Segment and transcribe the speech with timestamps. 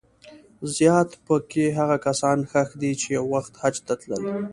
[0.75, 4.23] زیات په کې هغه کسان ښخ دي چې یو وخت حج ته تلل.